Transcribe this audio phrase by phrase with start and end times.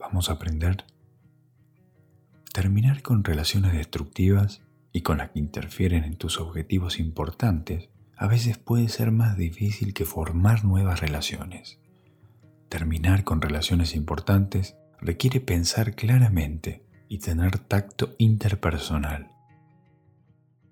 [0.00, 0.84] vamos a aprender.
[2.52, 4.62] Terminar con relaciones destructivas
[4.92, 9.94] y con las que interfieren en tus objetivos importantes a veces puede ser más difícil
[9.94, 11.78] que formar nuevas relaciones.
[12.68, 19.30] Terminar con relaciones importantes requiere pensar claramente y tener tacto interpersonal.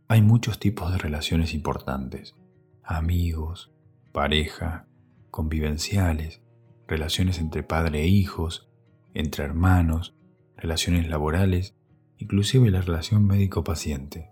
[0.08, 2.34] Hay muchos tipos de relaciones importantes.
[2.82, 3.70] Amigos,
[4.12, 4.86] pareja,
[5.30, 6.40] convivenciales,
[6.86, 8.67] relaciones entre padre e hijos,
[9.14, 10.14] entre hermanos,
[10.56, 11.74] relaciones laborales,
[12.18, 14.30] inclusive la relación médico-paciente.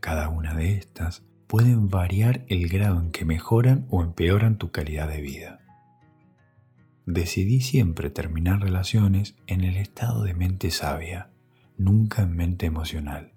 [0.00, 5.08] Cada una de estas pueden variar el grado en que mejoran o empeoran tu calidad
[5.08, 5.60] de vida.
[7.06, 11.30] Decidí siempre terminar relaciones en el estado de mente sabia,
[11.78, 13.32] nunca en mente emocional.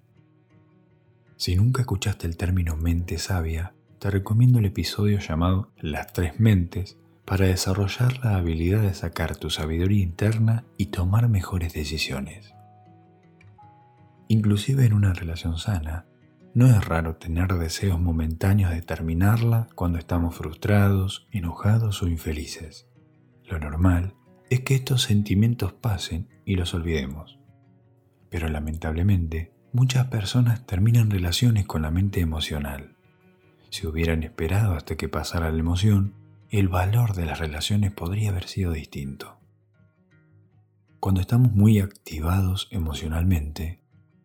[1.36, 6.98] Si nunca escuchaste el término mente sabia, te recomiendo el episodio llamado Las tres mentes
[7.32, 12.54] para desarrollar la habilidad de sacar tu sabiduría interna y tomar mejores decisiones.
[14.28, 16.04] Inclusive en una relación sana,
[16.52, 22.86] no es raro tener deseos momentáneos de terminarla cuando estamos frustrados, enojados o infelices.
[23.48, 24.12] Lo normal
[24.50, 27.38] es que estos sentimientos pasen y los olvidemos.
[28.28, 32.94] Pero lamentablemente, muchas personas terminan relaciones con la mente emocional.
[33.70, 36.20] Si hubieran esperado hasta que pasara la emoción,
[36.52, 39.38] el valor de las relaciones podría haber sido distinto.
[41.00, 43.80] Cuando estamos muy activados emocionalmente,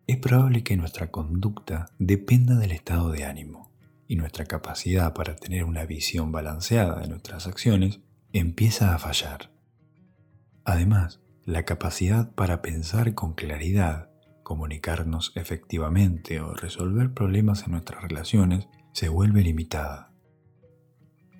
[0.06, 3.72] es probable que nuestra conducta dependa del estado de ánimo
[4.06, 8.00] y nuestra capacidad para tener una visión balanceada de nuestras acciones
[8.34, 9.50] empieza a fallar.
[10.64, 14.10] Además, la capacidad para pensar con claridad,
[14.42, 20.07] comunicarnos efectivamente o resolver problemas en nuestras relaciones se vuelve limitada.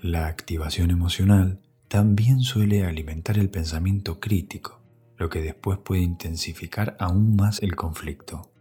[0.00, 4.80] La activación emocional también suele alimentar el pensamiento crítico,
[5.16, 8.52] lo que después puede intensificar aún más el conflicto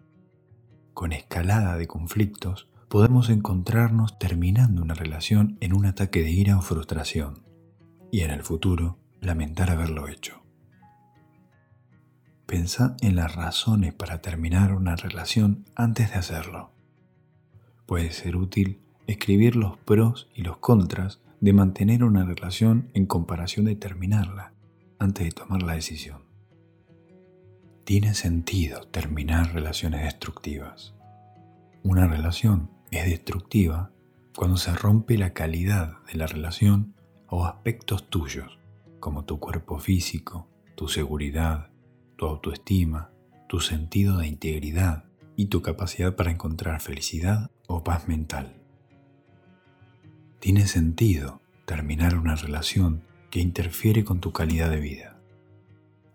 [0.98, 6.64] con escalada de conflictos, podemos encontrarnos terminando una relación en un ataque de ira o
[6.64, 7.44] frustración,
[8.11, 10.42] y en el futuro lamentar haberlo hecho.
[12.48, 16.72] Pensa en las razones para terminar una relación antes de hacerlo.
[17.86, 23.65] Puede ser útil escribir los pros y los contras de mantener una relación en comparación
[23.65, 24.53] de terminarla
[24.99, 26.27] antes de tomar la decisión
[27.87, 30.93] tiene sentido terminar relaciones destructivas.
[31.83, 33.93] Una relación es destructiva
[34.36, 36.95] cuando se rompe la calidad de la relación
[37.30, 38.59] o aspectos tuyos,
[38.99, 41.69] como tu cuerpo físico, tu seguridad,
[42.17, 43.11] tu autoestima,
[43.48, 45.05] tu sentido de integridad
[45.37, 48.67] y tu capacidad para encontrar felicidad o paz mental.
[50.39, 55.20] Tiene sentido terminar una relación que interfiere con tu calidad de vida.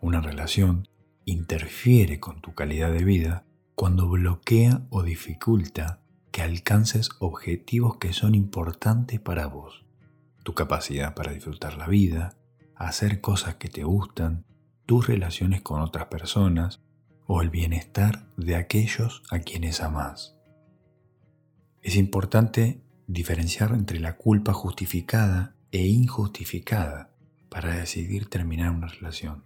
[0.00, 0.88] Una relación
[1.24, 3.44] interfiere con tu calidad de vida
[3.74, 6.00] cuando bloquea o dificulta
[6.30, 9.84] que alcances objetivos que son importantes para vos.
[10.44, 12.36] Tu capacidad para disfrutar la vida,
[12.76, 14.44] hacer cosas que te gustan,
[14.86, 16.80] tus relaciones con otras personas
[17.26, 20.36] o el bienestar de aquellos a quienes amás.
[21.82, 22.80] Es importante
[23.12, 27.10] diferenciar entre la culpa justificada e injustificada
[27.50, 29.44] para decidir terminar una relación.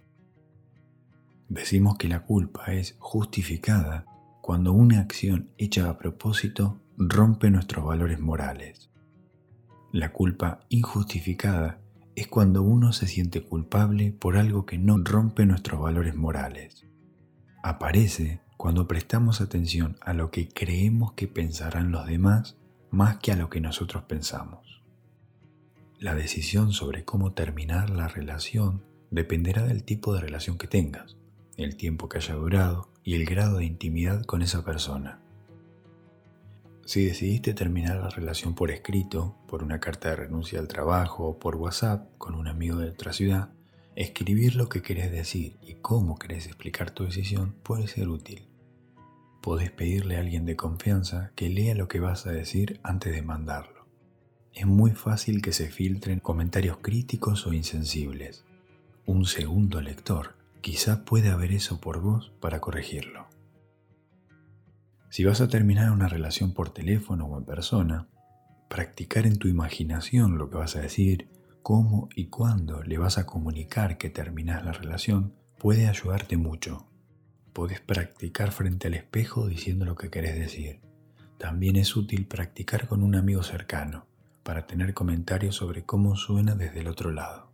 [1.49, 4.05] Decimos que la culpa es justificada
[4.41, 8.89] cuando una acción hecha a propósito rompe nuestros valores morales.
[9.91, 11.81] La culpa injustificada
[12.15, 16.85] es cuando uno se siente culpable por algo que no rompe nuestros valores morales.
[17.63, 22.57] Aparece cuando prestamos atención a lo que creemos que pensarán los demás
[22.91, 24.81] más que a lo que nosotros pensamos.
[25.99, 31.17] La decisión sobre cómo terminar la relación dependerá del tipo de relación que tengas
[31.57, 35.19] el tiempo que haya durado y el grado de intimidad con esa persona.
[36.85, 41.39] Si decidiste terminar la relación por escrito, por una carta de renuncia al trabajo o
[41.39, 43.49] por WhatsApp con un amigo de otra ciudad,
[43.95, 48.47] escribir lo que querés decir y cómo querés explicar tu decisión puede ser útil.
[49.47, 53.21] Podés pedirle a alguien de confianza que lea lo que vas a decir antes de
[53.21, 53.87] mandarlo.
[54.53, 58.43] Es muy fácil que se filtren comentarios críticos o insensibles.
[59.05, 63.29] Un segundo lector quizá puede haber eso por vos para corregirlo.
[65.07, 68.09] Si vas a terminar una relación por teléfono o en persona,
[68.67, 71.29] practicar en tu imaginación lo que vas a decir,
[71.63, 76.85] cómo y cuándo le vas a comunicar que terminas la relación puede ayudarte mucho.
[77.57, 80.79] Podés practicar frente al espejo diciendo lo que querés decir.
[81.39, 84.05] También es útil practicar con un amigo cercano
[84.43, 87.51] para tener comentarios sobre cómo suena desde el otro lado.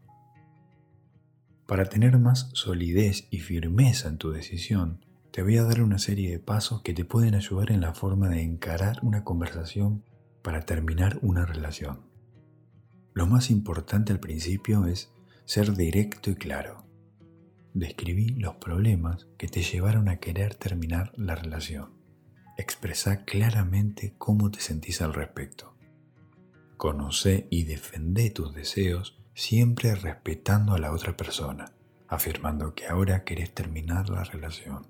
[1.66, 5.00] Para tener más solidez y firmeza en tu decisión,
[5.32, 8.28] te voy a dar una serie de pasos que te pueden ayudar en la forma
[8.28, 10.04] de encarar una conversación
[10.42, 12.02] para terminar una relación.
[13.14, 15.14] Lo más importante al principio es
[15.46, 16.84] ser directo y claro.
[17.74, 21.90] Describí los problemas que te llevaron a querer terminar la relación.
[22.56, 25.76] Expresá claramente cómo te sentís al respecto.
[26.78, 31.74] Conoce y defendé tus deseos siempre respetando a la otra persona,
[32.08, 34.88] afirmando que ahora querés terminar la relación.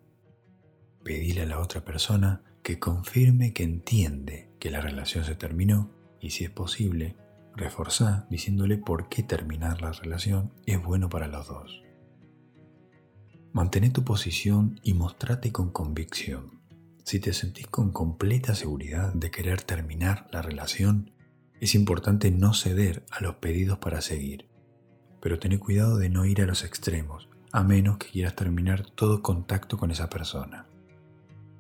[1.06, 6.31] Pedile a la otra persona que confirme que entiende que la relación se terminó y
[6.31, 7.15] si es posible,
[7.56, 11.83] reforzá diciéndole por qué terminar la relación es bueno para los dos.
[13.53, 16.59] Mantén tu posición y mostrate con convicción.
[17.03, 21.11] Si te sentís con completa seguridad de querer terminar la relación,
[21.61, 24.50] es importante no ceder a los pedidos para seguir,
[25.21, 29.21] pero ten cuidado de no ir a los extremos, a menos que quieras terminar todo
[29.21, 30.65] contacto con esa persona.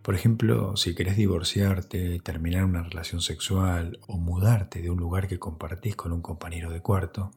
[0.01, 5.37] Por ejemplo, si querés divorciarte, terminar una relación sexual o mudarte de un lugar que
[5.37, 7.29] compartís con un compañero de cuarto,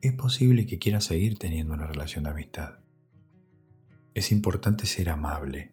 [0.00, 2.83] es posible que quieras seguir teniendo una relación de amistad.
[4.14, 5.72] Es importante ser amable.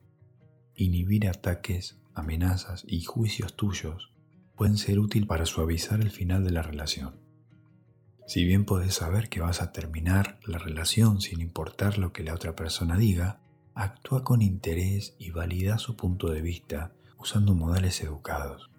[0.73, 4.11] Inhibir ataques, amenazas y juicios tuyos
[4.55, 7.19] pueden ser útil para suavizar el final de la relación.
[8.25, 12.33] Si bien podés saber que vas a terminar la relación sin importar lo que la
[12.33, 13.41] otra persona diga,
[13.75, 18.71] actúa con interés y valida su punto de vista usando modales educados.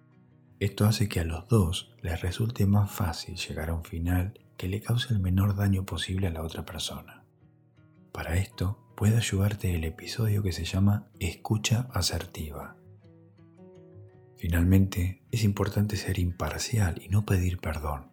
[0.59, 4.67] Esto hace que a los dos les resulte más fácil llegar a un final que
[4.67, 7.22] le cause el menor daño posible a la otra persona.
[8.13, 12.77] Para esto, puede ayudarte el episodio que se llama Escucha asertiva.
[14.37, 18.11] Finalmente, es importante ser imparcial y no pedir perdón.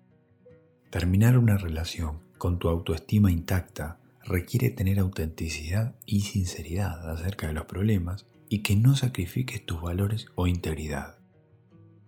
[0.89, 7.65] Terminar una relación con tu autoestima intacta requiere tener autenticidad y sinceridad acerca de los
[7.65, 11.19] problemas y que no sacrifiques tus valores o integridad.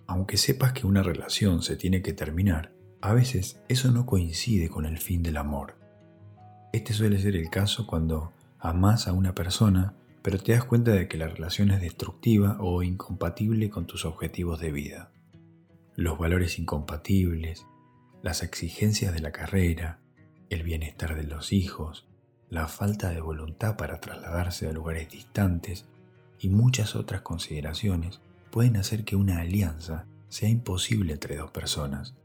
[0.07, 4.85] Aunque sepas que una relación se tiene que terminar, a veces eso no coincide con
[4.85, 5.80] el fin del amor.
[6.73, 11.09] Este suele ser el caso cuando amas a una persona, pero te das cuenta de
[11.09, 15.11] que la relación es destructiva o incompatible con tus objetivos de vida.
[15.95, 17.65] Los valores incompatibles,
[18.21, 19.99] las exigencias de la carrera,
[20.49, 22.07] el bienestar de los hijos,
[22.49, 25.87] la falta de voluntad para trasladarse a lugares distantes
[26.39, 32.15] y muchas otras consideraciones pueden hacer que una alianza sea imposible entre dos personas,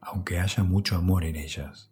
[0.00, 1.90] aunque haya mucho amor en ellas.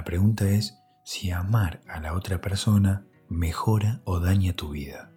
[0.00, 5.12] La pregunta es si amar a la otra persona mejora o daña tu vida.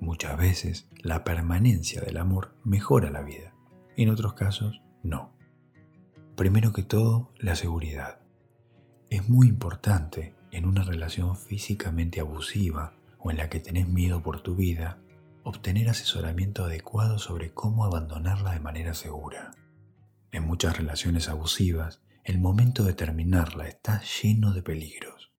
[0.00, 3.52] Muchas veces la permanencia del amor mejora la vida,
[3.98, 5.36] en otros casos no.
[6.34, 8.20] Primero que todo, la seguridad.
[9.10, 14.40] Es muy importante en una relación físicamente abusiva o en la que tenés miedo por
[14.40, 14.96] tu vida,
[15.44, 19.50] obtener asesoramiento adecuado sobre cómo abandonarla de manera segura.
[20.32, 22.00] En muchas relaciones abusivas,
[22.30, 25.32] el momento de terminarla está lleno de peligros.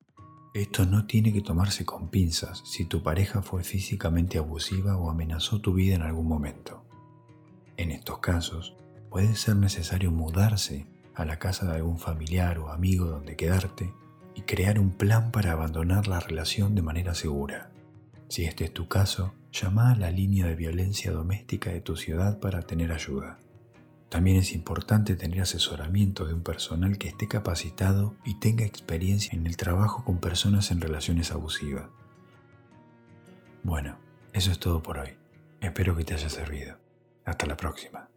[0.53, 5.61] Esto no tiene que tomarse con pinzas si tu pareja fue físicamente abusiva o amenazó
[5.61, 6.83] tu vida en algún momento.
[7.77, 8.75] En estos casos,
[9.09, 10.85] puede ser necesario mudarse
[11.15, 13.93] a la casa de algún familiar o amigo donde quedarte
[14.35, 17.71] y crear un plan para abandonar la relación de manera segura.
[18.27, 22.41] Si este es tu caso, llama a la línea de violencia doméstica de tu ciudad
[22.41, 23.39] para tener ayuda.
[24.11, 29.47] También es importante tener asesoramiento de un personal que esté capacitado y tenga experiencia en
[29.47, 31.85] el trabajo con personas en relaciones abusivas.
[33.63, 33.97] Bueno,
[34.33, 35.11] eso es todo por hoy.
[35.61, 36.77] Espero que te haya servido.
[37.23, 38.09] Hasta la próxima.